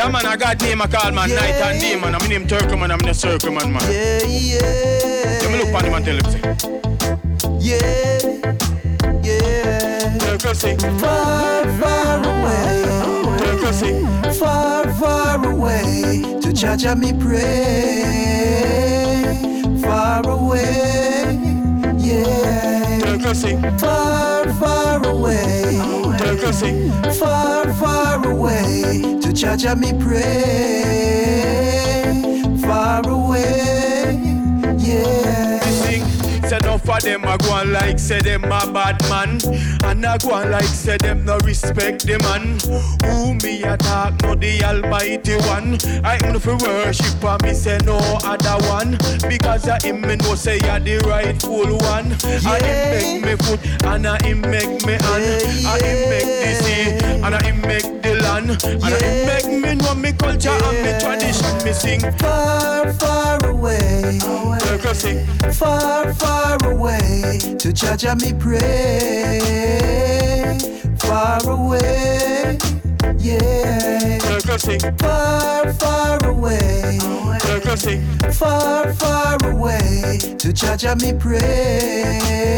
Yeah, 0.00 0.08
man, 0.08 0.24
I 0.24 0.34
got 0.34 0.58
name 0.62 0.80
I 0.80 0.86
call 0.86 1.12
man, 1.12 1.28
Yeah. 1.28 1.36
night 1.36 1.60
and 1.60 1.78
day, 1.78 1.94
man. 2.00 2.14
I'm 2.14 2.26
name 2.26 2.46
Turkey, 2.46 2.74
man. 2.74 2.90
I'm 2.90 3.00
in 3.00 3.10
a 3.10 3.12
circle, 3.12 3.52
man, 3.52 3.70
man. 3.70 3.82
Yeah, 3.82 4.24
yeah. 4.24 5.40
Let 5.42 5.50
me 5.52 5.58
look 5.58 5.74
on 5.74 5.84
him 5.84 5.92
and 5.92 6.04
tell 6.06 6.16
him, 6.16 6.24
say, 6.32 6.40
Yeah, 7.60 8.18
yeah. 9.22 10.16
Turkey, 10.16 10.54
say, 10.54 10.76
Far, 10.98 11.66
far 11.78 12.18
away. 12.32 12.84
Turkey, 13.40 13.72
say, 13.72 14.32
Far, 14.38 14.90
far 14.94 15.46
away. 15.46 16.22
To 16.40 16.50
Jah 16.50 16.76
Jah 16.78 16.94
me 16.94 17.12
pray. 17.12 18.00
Far 19.82 20.26
away. 20.26 21.36
Yeah. 21.98 22.59
Far, 23.78 24.50
far 24.54 25.06
away. 25.06 25.78
Far, 27.18 27.72
far 27.74 28.26
away. 28.26 29.18
To 29.20 29.32
Jah 29.32 29.56
Jah 29.56 29.74
me 29.74 29.92
pray. 29.92 31.59
For 37.00 37.06
them 37.06 37.24
I 37.24 37.36
go 37.38 37.52
on 37.52 37.72
like 37.72 37.98
say 37.98 38.20
them 38.20 38.44
a 38.44 38.70
bad 38.70 39.00
man. 39.08 39.40
And 39.84 40.04
I 40.04 40.18
go 40.18 40.34
on 40.34 40.50
like 40.50 40.64
say 40.64 40.98
them 40.98 41.24
no 41.24 41.38
respect 41.38 42.06
the 42.06 42.18
man. 42.18 42.58
Who 43.08 43.34
me 43.42 43.62
attack 43.62 44.20
no 44.22 44.34
the 44.34 44.62
almighty 44.62 45.36
one. 45.48 45.78
I 46.04 46.18
am 46.26 46.38
for 46.38 46.56
worship 46.58 47.24
and 47.24 47.42
me 47.42 47.54
say 47.54 47.78
no 47.84 47.96
other 48.24 48.58
one. 48.68 48.98
Because 49.28 49.66
I 49.66 49.78
him 49.80 50.02
me 50.02 50.16
know 50.16 50.34
say 50.34 50.58
you're 50.58 50.80
the 50.80 50.98
rightful 51.08 51.78
one. 51.78 52.12
And 52.22 52.64
him 52.68 52.80
make 52.92 53.24
me 53.24 53.36
foot 53.36 53.84
and 53.84 54.06
I 54.06 54.18
him 54.22 54.42
make 54.42 54.84
me 54.84 54.92
hand. 55.00 55.42
And 55.64 55.82
him 55.82 56.10
make 56.10 56.28
the 56.28 56.52
sea 56.60 56.90
and 57.24 57.34
I 57.34 57.42
him 57.42 57.60
make 57.62 58.02
the 58.02 58.14
land. 58.20 58.62
And 58.62 58.84
I 58.84 58.98
him 59.00 59.26
make 60.22 60.44
me 60.44 60.58
know 60.58 60.72
me 60.72 60.72
culture 60.72 60.74
and 60.76 60.82
me 60.84 60.92
tradition 61.00 61.64
me 61.64 61.72
sing 61.72 62.00
Far, 62.18 62.92
far 62.94 63.46
away. 63.46 64.18
Circle 64.60 64.94
sing 64.94 65.26
Far, 65.52 66.12
far 66.14 66.56
away. 66.64 67.38
To 67.58 67.72
Jah 67.72 67.96
Jah 67.96 68.14
me 68.16 68.32
pray. 68.32 68.60
Far 70.98 71.40
away. 71.48 72.58
Yeah. 73.18 74.18
Circle 74.18 74.58
sing 74.58 74.80
Far, 74.98 75.72
far 75.74 76.24
away. 76.28 76.98
Circle 77.40 77.76
sing 77.76 78.02
Far, 78.32 78.92
far 78.94 79.36
away. 79.44 80.18
To 80.38 80.52
Jah 80.52 80.76
Jah 80.76 80.94
me 80.96 81.12
pray. 81.12 82.50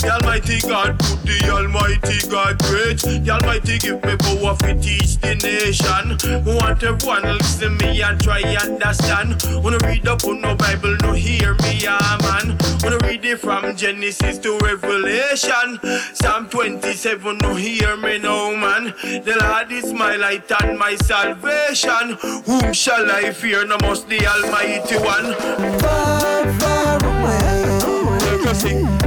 The 0.00 0.10
Almighty 0.12 0.60
God 0.60 0.98
put 0.98 1.22
the 1.24 1.50
Almighty 1.50 2.26
God 2.30 2.58
great. 2.64 3.00
The 3.00 3.30
Almighty 3.30 3.78
give 3.78 4.02
me 4.02 4.16
power 4.16 4.56
to 4.56 4.74
teach 4.80 5.18
the 5.18 5.34
nation. 5.36 6.16
Want 6.44 6.82
everyone 6.82 7.22
to 7.22 7.34
listen 7.34 7.76
me 7.76 8.00
and 8.00 8.18
try 8.18 8.40
understand. 8.40 9.44
Wanna 9.62 9.76
read 9.84 10.08
up 10.08 10.24
on 10.24 10.40
no 10.40 10.54
Bible, 10.54 10.96
no 11.02 11.12
hear 11.12 11.52
me, 11.62 11.80
yeah 11.80 12.18
man. 12.22 12.56
Wanna 12.82 12.96
read 13.06 13.26
it 13.26 13.40
from 13.40 13.76
Genesis 13.76 14.38
to 14.38 14.58
Revelation. 14.60 15.78
Psalm 16.14 16.48
27, 16.48 17.36
no 17.38 17.54
hear 17.54 17.94
me, 17.98 18.16
no 18.18 18.56
man. 18.56 18.94
The 19.02 19.36
Lord 19.38 19.70
is 19.70 19.92
my 19.92 20.16
light 20.16 20.50
and 20.62 20.78
my 20.78 20.96
salvation. 20.96 22.16
Whom 22.46 22.72
shall 22.72 23.10
I 23.10 23.32
fear? 23.32 23.66
No 23.66 23.76
must 23.82 24.08
the 24.08 24.26
Almighty 24.26 24.96
One. 24.96 25.34
Far, 25.78 26.52
far 26.58 27.04
away. 27.04 27.40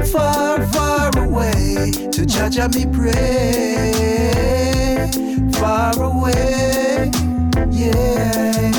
Far. 0.06 0.63
To 2.14 2.26
Jah 2.28 2.48
Jah 2.48 2.68
me 2.70 2.86
pray. 2.86 3.12
Far 5.54 6.00
away. 6.00 7.10
Yeah. 7.72 8.72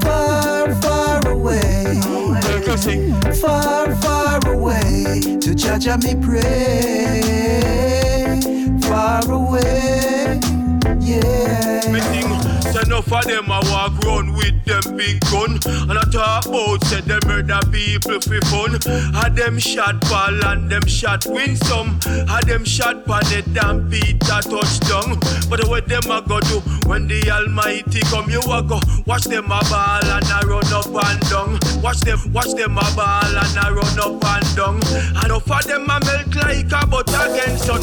Far, 0.00 0.72
far 0.76 1.28
away. 1.28 2.00
Far, 3.40 3.94
far 3.96 4.46
away. 4.46 5.20
To 5.40 5.54
Jah 5.56 5.76
Jah 5.76 5.98
me 5.98 6.14
pray. 6.14 6.40
Far 8.82 9.28
away. 9.28 10.38
Yeah. 11.00 11.90
Me 11.90 12.00
think 12.00 12.30
say 12.62 12.82
enough 12.82 13.12
of 13.12 13.24
them 13.24 13.50
a 13.50 13.60
walk 13.72 13.98
round 14.04 14.31
them 14.72 14.96
big 14.96 15.20
gun. 15.28 15.58
And 15.90 15.98
I 15.98 16.04
talk 16.10 16.46
about 16.46 16.84
say 16.84 17.00
them 17.00 17.20
murder 17.26 17.60
people 17.70 18.20
for 18.20 18.40
fun. 18.48 18.78
Had 19.12 19.36
them 19.36 19.58
shot 19.58 20.00
Paul 20.02 20.44
and 20.44 20.70
them 20.70 20.86
shot 20.86 21.26
win 21.26 21.56
some 21.56 22.00
Had 22.28 22.46
them 22.46 22.64
shot 22.64 23.04
pan 23.04 23.24
the 23.28 23.42
damn 23.52 23.90
Peter 23.90 24.40
touchdown. 24.46 25.18
But 25.50 25.66
what 25.68 25.88
them 25.88 26.06
a 26.10 26.22
go 26.22 26.40
do 26.40 26.60
when 26.88 27.08
the 27.08 27.20
Almighty 27.30 28.00
come? 28.06 28.30
You 28.30 28.40
a 28.40 28.62
go 28.62 28.78
watch 29.06 29.24
them 29.24 29.46
a 29.46 29.60
ball 29.68 30.04
and 30.04 30.30
a 30.30 30.46
run 30.46 30.72
up 30.72 30.86
and 30.86 31.20
down. 31.28 31.58
Watch 31.82 32.00
them, 32.00 32.18
watch 32.32 32.52
them 32.54 32.78
a 32.78 32.86
ball 32.94 33.36
and 33.42 33.58
a 33.58 33.74
run 33.74 33.98
up 33.98 34.24
and 34.24 34.56
down. 34.56 34.80
And 35.18 35.32
enough 35.32 35.50
of 35.50 35.64
them 35.64 35.88
a 35.88 35.98
melt 36.00 36.34
like 36.36 36.72
a 36.72 36.86
butter 36.86 37.32
against 37.32 37.64
sun 37.64 37.80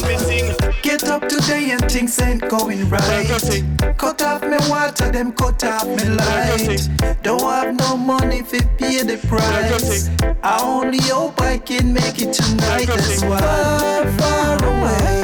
me 1.49 1.65
sing 1.67 1.69
Get 1.69 1.69
up 1.69 1.69
today 1.69 1.71
and 1.71 1.91
things 1.91 2.21
ain't 2.21 2.47
going 2.49 2.89
right. 2.89 3.97
Cut 3.97 4.21
off 4.21 4.41
me 4.43 4.57
water, 4.69 5.11
them 5.11 5.31
cut 5.31 5.63
off 5.63 5.87
me 5.87 6.03
light. 6.05 6.89
Don't 7.23 7.41
have 7.41 7.75
no 7.75 7.97
money 7.97 8.43
fi 8.43 8.59
pay 8.77 9.03
the 9.03 9.17
price. 9.27 10.09
I 10.43 10.59
only 10.61 10.99
hope 11.01 11.41
I 11.41 11.57
can 11.57 11.93
make 11.93 12.21
it 12.21 12.33
tonight. 12.33 12.87
That's 12.87 13.23
why 13.23 13.39
far, 13.39 14.05
far 14.19 14.63
away, 14.65 15.23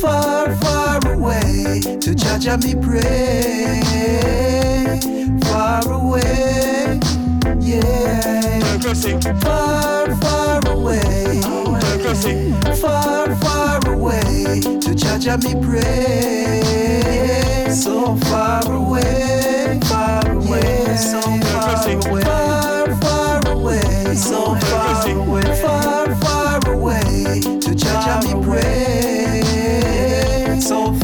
far, 0.00 0.54
far 0.56 1.12
away. 1.12 1.80
To 2.00 2.14
Jah 2.14 2.38
Jah 2.38 2.56
me 2.58 2.74
pray. 2.74 3.82
Far 5.44 5.92
away, 5.92 7.00
yeah. 7.60 8.78
Far, 9.40 10.14
far 10.16 10.68
away. 10.68 11.40
far 12.80 13.11
Jah 15.22 15.34
out 15.34 15.44
me 15.44 15.54
pray. 15.54 16.60
So 17.70 18.16
far 18.16 18.72
away, 18.72 19.78
far 19.84 20.28
away, 20.32 20.96
so 20.96 21.20
far 21.20 21.86
away, 21.94 22.22
far, 22.22 22.94
far 22.96 23.46
away, 23.52 24.16
so 24.16 24.56
far 24.56 25.08
away, 25.08 25.42
far, 25.62 26.14
far 26.16 26.68
away. 26.72 27.40
To 27.40 27.72
Jah 27.72 28.20
me 28.24 28.32
pray. 28.44 29.42
So 30.60 30.92
far 30.92 31.01